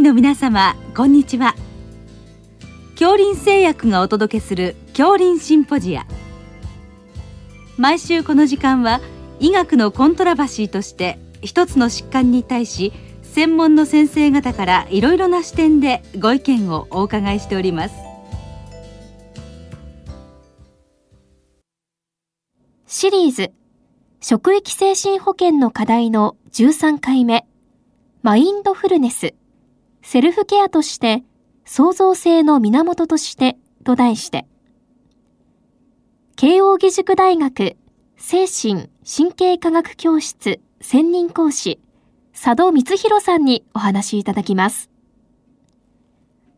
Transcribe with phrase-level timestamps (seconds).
[0.00, 1.54] 臨床医の皆様こんにちは。
[2.94, 6.06] 恐林製薬がお届けする恐林シンポジア。
[7.76, 9.00] 毎週この時間は
[9.40, 12.92] 医学のコントラバシーとして一つの疾患に対し
[13.22, 17.94] 専門の先生方からいろいろな視点でご意見をお伺いしております。
[22.86, 23.52] シリーズ
[24.22, 27.46] 職域精神保健の課題の13回目
[28.22, 29.34] マインドフルネス。
[30.02, 31.22] セルフケアとして
[31.64, 34.46] 創造性の源としてと題して
[36.36, 37.76] 慶應義塾大学
[38.16, 41.80] 精神神経科学教室専任講師
[42.32, 44.88] 佐渡光弘さんにお話しいただきます。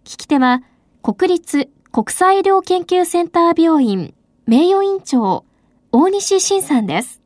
[0.04, 0.62] 聞き手は
[1.02, 4.14] 国立国際医療研究センター病院
[4.46, 5.44] 名誉院長
[5.90, 7.21] 大西晋さんです。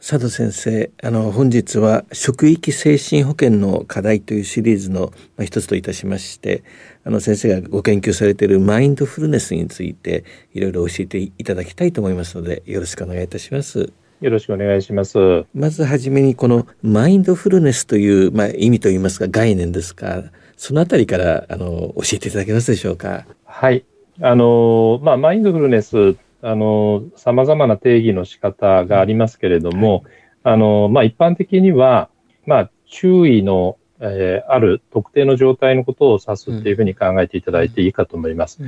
[0.00, 6.62] 佐藤先生あの本日は職域精神保健の課題というシリーズの一つといたしまして
[7.04, 13.92] あの先生がご研究されているマインドフルネスについていろいろ教えていただきたいと思いますのでよろしくお願いいたします。
[14.20, 15.44] よろしくお願いします。
[15.54, 20.24] まずはじめにこのマインドフルネスという、まあ、意味といいますか概念ですか
[20.56, 23.26] そのあたりからあの教えていただけますでしょうか。
[23.44, 23.84] はい。
[24.20, 30.04] あの、まあ、マインドフルネスあの、様々な定義の仕方がありますけれども、
[30.42, 32.08] あの、まあ、一般的には、
[32.46, 38.62] まあ、注意の、えー、ある特定の状態のことを指すっていうふうに考えていただいていいかと思います。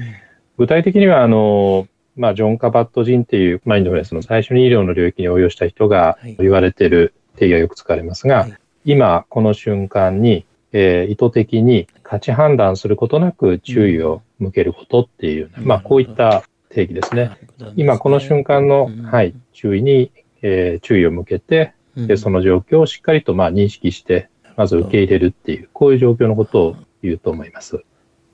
[0.58, 8.48] 具体的には、あの、まあ、ジョン・カバット人っていうマインドフルネスの最初に医療の領域に応用した人が言われている定義がよく使われますが、
[8.84, 17.36] 今、この瞬間に、えー、意図的に価値判断することなく注意を向けることっていう、まあ、こういった定義ですね。
[17.76, 27.82] 今この瞬間の、はい、注意に、えー、注意を向けて、でその状況をしっかりとまあ認識して、まず受け入れるっていう、こういう状況のことを言うと思います。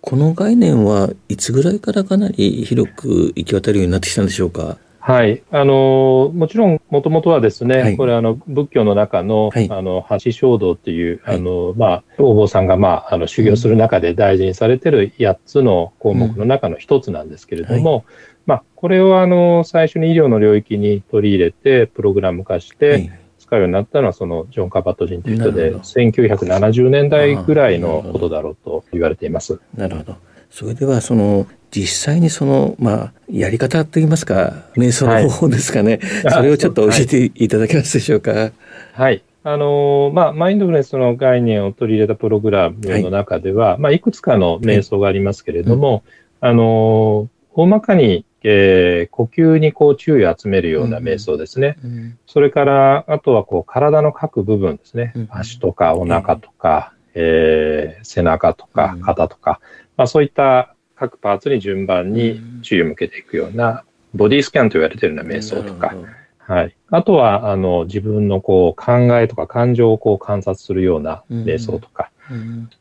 [0.02, 4.78] この概念はいつぐらいからかなり広く行き渡るようになってきたんでしょうか？
[5.06, 5.44] はい。
[5.52, 18.14] あの、もちろん、もともとはですね、はい、これ、あの、仏教の中の、はい、あの、八正道っていう、はい、あの、まあ、お坊さんが、まあ、あの、修行する中で大事にされてる8つの項目の中の一つなんですけれども、うん、
[18.46, 29.60] まあ、これを、あの、最初に医療の領域に取り入れて、プログラム化して、使うようになったのは、その、ジョン・カバット人という人で、1970年代ぐらいのことだろうと言われています。
[29.76, 30.16] なるほど。
[30.50, 38.50] それでは、その、実際にその、まあ、やり方といいますか、瞑想の方法ですかね、はい、それをちょっと教えていただけますでしょうか。
[38.94, 39.22] はい。
[39.44, 43.78] あのまあ、マインドフルネスの概念を取り入れたプログラムの中では、はい。
[43.78, 46.02] まあ、いくつかの瞑想がありますけれども、
[46.40, 51.76] はい、あの大まかに、えー、呼吸にこう注意を集めるような瞑想ですね。
[51.84, 55.12] うんうん、それから、あとはこう体の各部分ですね。
[55.14, 59.60] うん、足とかお腹とか、えー、背中とか肩とか、
[59.98, 63.84] まあ、そういった各パーツに順番に注意を向けていくような、
[64.14, 65.94] ボディスキャンと言われているような瞑想とか、
[66.38, 66.76] はい。
[66.90, 72.10] あとは、あの、自分のこう、考えとか感情をこう観察するような瞑想とか、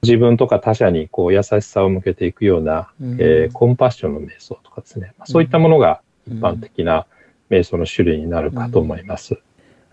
[0.04, 5.14] 自分とか他者にこう、優しさを向けていくような、えー、コンパッションの瞑想とかですね。
[5.25, 7.08] そういったものが一般的な
[7.50, 9.38] 瞑想の種類になるかと思います。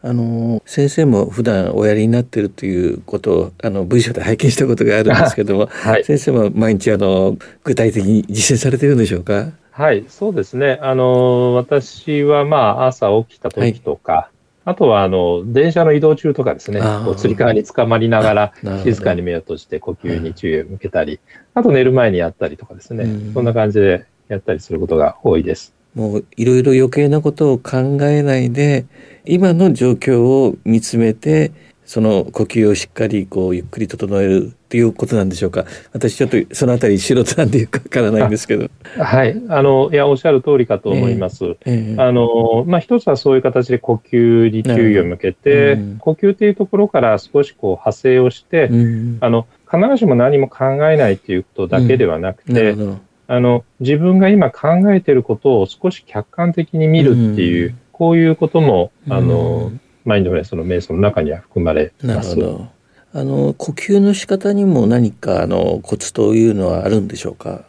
[0.04, 9.52] あの先生も普段おやりになっているということをあの文章で拝見したことがあるんですけども、 はい、先生も毎日あの具体的に実践されているんでしょうか？
[9.70, 10.78] はいそうですね。
[10.82, 14.32] あの私はまあ朝起きた時とか、はい。
[14.64, 16.80] あとは、あの、電車の移動中とかですね、
[17.16, 18.52] つり革につかまりながら、
[18.84, 21.18] 静かに目を閉じて呼吸に注意を向けたり、
[21.54, 25.74] あと寝る前にやったりとかですね、そんな感じでやったりすることが多いです。
[25.94, 28.86] もういろいろ余計なことを考えないで
[29.24, 31.52] 今の状況を見つめて
[31.84, 35.66] その呼吸をしっかりこうゆっくり整えるっていうことなんでしょうか。
[35.92, 38.70] 私ちょっとそのあたり素人なんでよくわからないんですけど。
[38.96, 39.38] はい。
[39.48, 62.36] あのいやおっしゃる通りかと思います、えーえー、あのまあ一つはそういう形で呼吸に注意を向けて、うん、呼吸っていうところから少しこう派生をして、うん、あの必ずしも何も考えないっていうことだけではなくて、うんあの、自分が今考えていることを少し客観的に見るっていう、うん、こういうことも、あの、うん、マインドフルネスの瞑想の中には含まれます。
[62.36, 62.66] なるほど。
[63.14, 67.64] あの、呼吸の仕方にも何か、あの、コツというのはあるんでしょうか？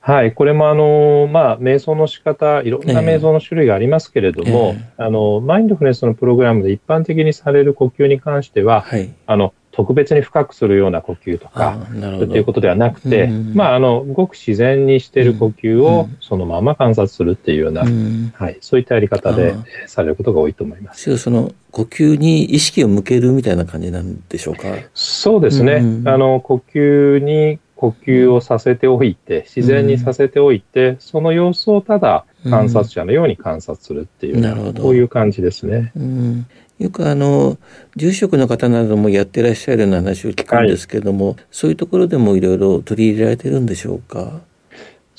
[0.00, 11.78] はい、これもあの、まあ、瞑想の仕方、いろんな瞑想の種類がありますけれども、えー、あの、マインドフルネスのプログラムで一般的にされる呼吸に関しては、はい、あの、特別に深くするような呼吸とか、
[12.18, 19.54] ということではなくて、うん、まあ、あの、ごく自然にしている呼吸をそのまま観察するっていうような、うん、はい、そういったやり方で
[19.86, 21.16] されることが多いと思います。
[21.18, 24.62] その呼吸に意識を向けるみたいな感じなんでしょうか？
[24.94, 25.74] そうですね。
[25.74, 35.92] うん、あの、呼吸に呼吸をさせておいて、自然にさせておいて、その様子をただ観察者のように観察するっていう、うん、こういう感じですね。
[35.96, 36.46] うん、
[36.78, 37.58] よくあの
[37.96, 44.40] 住職の方などもやってらっしゃるような話を聞くんですけども、はい、そういうところでもいろいろ取り入れられてるんでしょうか？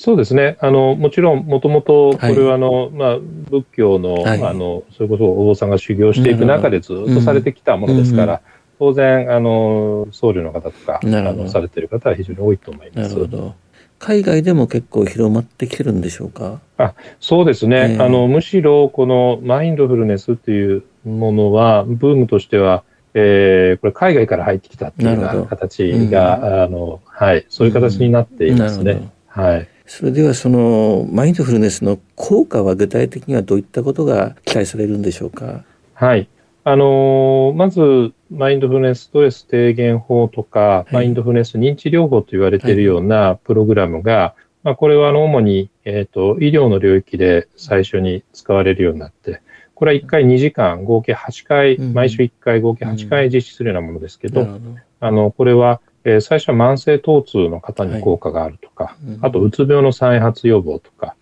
[0.02, 0.56] そうですね。
[0.60, 3.18] あの、もちろん、もともと、これは、あの、はい、まあ、
[3.50, 8.40] 仏教の、はい、あの、それこそお坊さんが修行していく中でずっとされてきたものですから、
[8.78, 13.10] 当然、あの、僧侶の方とか、あの、されてる方は非常に多いと思います。
[13.10, 13.54] なるほど。
[14.00, 16.60] 海外でも結構広まってきてるんでしょうか？
[16.78, 22.82] あそうですね、えー、あの、むしろこのマインドフルネスっていうものは、ブームとしては、
[23.12, 28.92] えー、これ海外から入ってきたっていうような形が、うん、あの、はい、そういう形になっていますね。
[28.92, 29.68] うん、はい。
[29.86, 35.64] それではそのマインドフルネスの効果は具体的にはどういったことが期待されるんでしょうか？
[35.94, 36.28] はい。
[36.62, 49.40] あのー、まず、マインドフルネスストレス低減法とか、はい、マインドフルネス認知療法と言われているようなプログラムが、はい、まあ、これはあの主に、えーと、医療の領域で最初に使われるようになって、
[49.74, 61.16] これは1回2時間、合計8回、うん、毎週1回合計8回実施するようなものですけど、うん、あのこれは、えー、最初は慢性疼痛の方に効果があるとか、はいうん、あとうつ病の再発予防とか、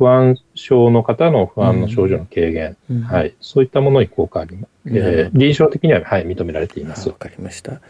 [0.00, 4.79] 不安症の方の不安の症状の軽減、うん、はい、そういったものに効果あります。
[4.86, 7.08] えー、臨床的には、はい、認められています。
[7.08, 7.80] わかりました。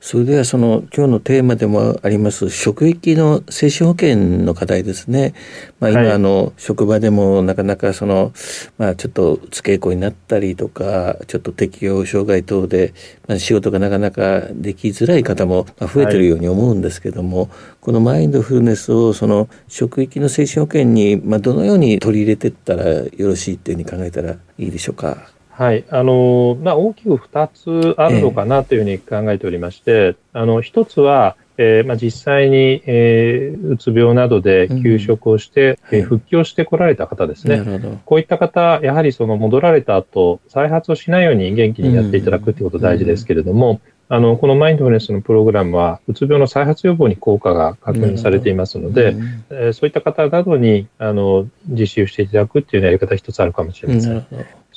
[0.00, 5.34] それではその今日のテーマでもあります職域の精神保健の課題ですね。
[5.80, 8.32] まあ、今、あの職場でもなかなかその、
[8.78, 12.94] まあ、ちょっとつけ子になったりとかちょっと適応障害等で、
[13.26, 17.48] まあ、仕事がなかなかできづらい方も増えてるように思うんですけども、はい、
[17.80, 25.37] このマインドフルネスをその職域の精神保健に、まあ、どのように取り入れていったらよろしいっていうふうに考えたらいいでしょうか？
[25.58, 25.84] はい。
[25.90, 38.00] あの、まあ、大きく2つあるのかなというふうに考えておりまして、えー、あの、1つは、えー、まあ、実際に、えー、うつ病などで休職をして、うん、えー、復帰をしてこられた方ですね。
[38.04, 43.80] こういった方、やはりその戻られた後、再発をしないように元気にやっていただくということ大事ですけれども、
[44.10, 49.16] あの、このマインドフルネスのプログラムは、うつ病の再発予防に効果が確認されていますので、
[49.50, 54.26] えー、そういった方などに、あの、実習していただくっていうやり方一つあるかもしれません。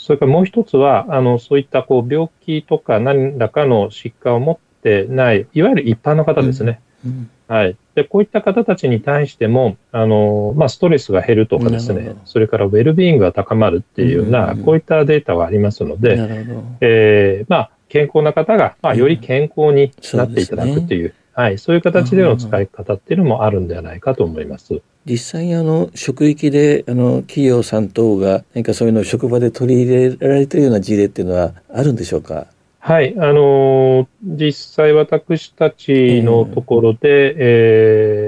[0.01, 6.81] それからもう一つは、あの、そういったこう病気とか何らかの疾患を持ってない、いわゆる一般の方ですね。
[7.05, 7.11] うん。
[7.11, 7.77] うん、はい。
[7.93, 16.17] で、こういった方たちに対しても、あの、まあ、ストレスが減るとかですね、それからウェルビーイングが高まるっていうような、こういったデータはありますので、
[16.81, 24.81] えー、まあ、健康な方が、まあ、より健康になっていただくっていう、はい、そういう形での使い方っていうのもあるんではないかと思います。
[25.05, 32.47] 実際あの職域であの企業さん等が何かそういうのを職場で取り入れられているような事例っていうのはあるんでしょうか？
[32.83, 37.35] はい、あのー、実際私たちのところで、えー、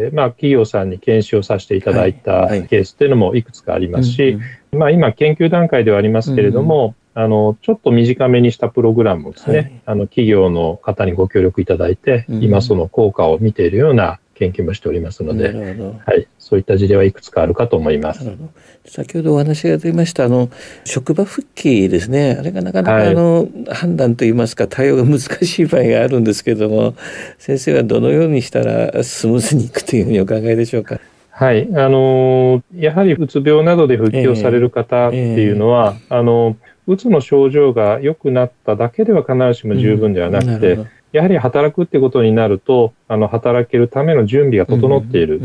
[0.06, 4.38] えー、まあ、企業さんに研修をさせていただいたケースっていうのもいくつかありますし、
[4.72, 15.50] まあ、今研究段階ではありますけれども、うん、あの、ちょっと短めにしたプログラムをですね、はい、あの、企業の方にご協力いただいて、うん、今その効果を見ているような研究もしておりますので、
[16.06, 18.26] はい、そういった事例はいくつかあるかと思います。
[18.86, 20.50] 先ほどお話が出ましたあの
[20.86, 22.36] 職場復帰ですね。
[22.40, 26.96] あれがなかなかあの、はい、判断といいますか対応が難しい場合があるんですけども、
[27.38, 31.00] 先生はどのようにしたらスムーズにいくというふうにお考えでしょうか？
[31.30, 36.10] はい、あのやはりうつ病などで復帰をされる方っていうのは、えーえ。
[36.10, 45.40] ー、あのうつの症状が良くなっただけでは必ずしも十分ではなくて、うんやはり働くってことになると、あの、働けるための準備が整っている。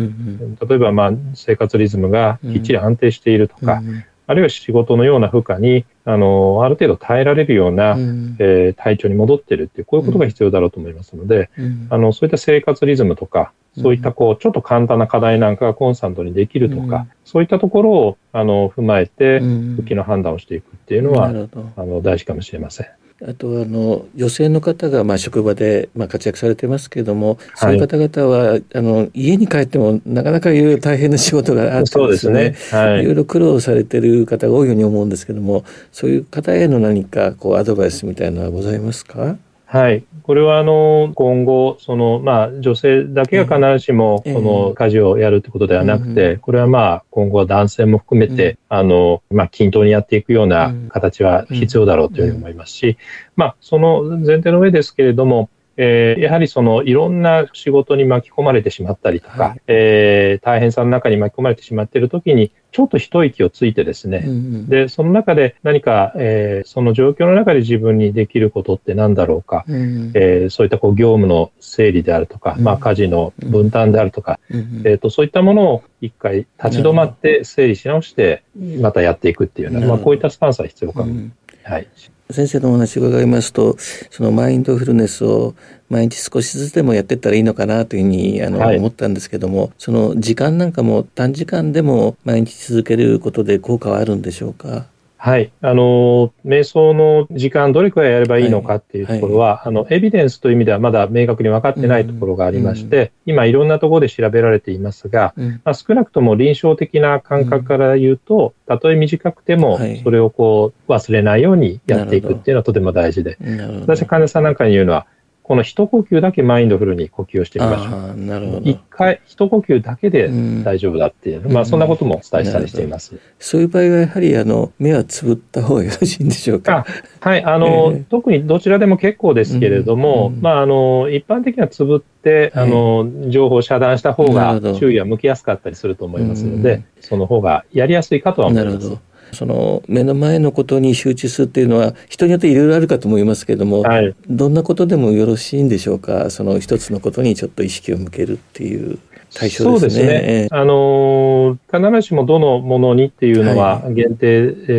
[0.67, 3.83] 例えば、まあ、生活リズムがきっちり安定しているとか、
[4.29, 21.29] あるいは仕事のような負荷に、あの、ある程度耐えられるような、うん、えー、体調に戻っているっていう、こういうことが必要だろうと思いますので、うん、あの、そういった生活リズムとか、そういったこう、ちょっと簡単な課題なんかがコンスタントにできるとか、うん、そういったところを、あの、踏まえて、復帰の判断をしていくっていうのは、
[21.77, 22.87] あの、大事かもしれません。
[23.21, 32.81] あとあの女性の方がまあ職場でまあ活躍されてますけれども、そういう方々はあの家に帰ってもなかなかいろいろ大変な仕事があってですね、すね。
[32.81, 39.37] はい、いろいろ苦労されてる方が多いように思うんですけども、そういう方への何かこうアドバイスみたいなのはございますか？
[39.71, 40.03] はい。
[40.23, 52.97] これは、あの、今後、その、まあ、女性だけが必ずしも、この家事をやるってことではなくて、これはまあ、今後は男性も含めて、あの、まあ、均等にやっていくような形は必要だろうというふうに思いますし、
[53.37, 78.43] まあ、その前提の上ですけれども、えー、やはりそのいろんな仕事に巻き込まれてしまったりとか、はい、えー、大変さの中に巻き込まれてしまっているときに、ちょっと一息をついてですね、うんうん、で、その中で何か、えー、その状況の中で自分にできることって何だろうか、うんうん、えー、そういったこう業務の整理であるとか、うん、まあ家事の分担であるとか、うんうん、えっ、と、そういったものを一回立ち止まって整理し直して、
[78.81, 81.07] またやっていくっていうような、まあこういったスタンスは必要かも。
[81.07, 81.33] うん、
[81.69, 81.89] はい。
[82.31, 83.77] 先生のお話を伺いますと、
[84.11, 85.55] そのマインドフルネスを
[85.89, 94.87] 毎日少しずつでもやっていったらいいのかなというふうにあの、はい、思ったんですけども、その時間なんかも短時間でも毎日続けることで効果はあるんでしょうか？
[95.21, 95.51] はい。
[95.63, 113.39] あの、瞑想の時間、どれくらいやればいいのかっていうところは、はいはい、あの、エビデンスという意味ではまだ明確に分かってないところがありまして、うん、今いろんなところで調べられていますが、うん、まあ、少なくとも臨床的な感覚から言うと、たとえ短くても、それをこう、忘れないようにやっていくっていうのはとても大事で、
[113.81, 115.07] 私は患者さんなんかに言うのは、
[115.49, 118.17] この一呼吸だけマインドフルに呼吸をしてみましょう。
[118.17, 118.71] なるほど。
[118.71, 120.29] 一回、一呼吸だけで
[120.63, 123.19] 大丈夫だっていう、うん、まあそんなこともお伝えしたりしています。
[123.39, 126.85] そういう場合はやはりあの目はつぶった方がよろしいんでしょうか？
[127.21, 130.35] はい、あの、えー、特にどちらでも結構ですけれども、うん。
[130.35, 138.99] うん、まああの一般的にはつぶって、あの情報を遮断した方が注意は向きやすかったりすると思いますので、その方がやりやすいかとは思います。
[139.33, 146.31] その目の前のことに集中するっていうのは人によっていろいろあるかと思いますけれども、はい、どんなことでもよろしいんでしょうか？
[146.31, 148.99] その一つのことにちょっと意識を向けるっていう
[149.35, 149.61] 対象ですね。
[149.71, 150.49] そうですね。
[150.51, 154.73] あの、必ずしもどのものにっていうのは限定、はい、え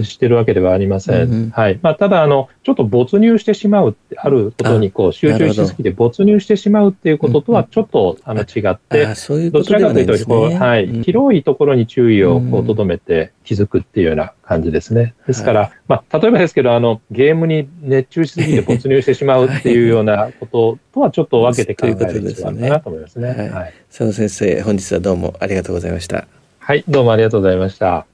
[0.00, 1.32] ー、してるわけではありません。
[1.32, 1.78] うん、はい。
[1.82, 9.06] まあ、ただ、あの、ちょっと没入してしまうあることにこう集中しすぎて没入してしまうっていうこととはちょっとあの違って、
[9.50, 15.14] どちらかというと、こう、はい、広いところに注意をとどめて気づくっていうような感じですね。
[15.26, 23.28] ですから、まあ、例えばですけど、あの、ゲームに熱中しすぎて没入してしまうっていうようなこととはちょっと分けて考える必要があるかなと思いますね。
[23.52, 23.74] はい。
[23.88, 26.26] 佐野先生、本日はどうもありがとうございました。
[26.68, 28.08] はい、どうもありがとうございました。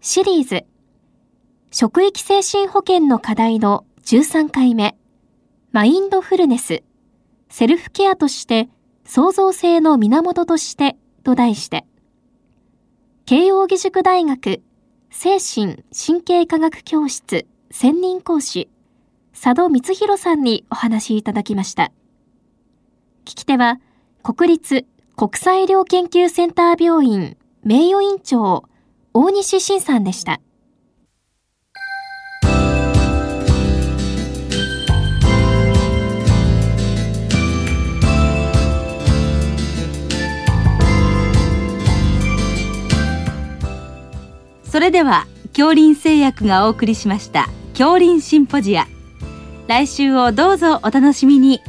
[0.00, 0.64] シリーズ
[1.70, 4.96] 職域精神保健の課題の13回目、
[5.72, 6.82] マインドフルネス、
[7.50, 8.70] セルフケアとして
[9.04, 11.84] 創造性の源としてと題して、
[13.26, 14.62] 慶應義塾大学
[15.10, 18.70] 精神神経科学教室専任講師、
[19.34, 21.92] 佐渡光弘さんにお話いただきました。
[23.26, 23.80] 聞き手は、
[24.22, 28.64] 国立国際医療研究センター病院名誉院長、
[29.12, 30.40] 大西晋さんでした。
[44.64, 48.88] それでは恐林製薬がお送りしました恐林シンポジア
[49.68, 51.60] 来週をどうぞお楽しみに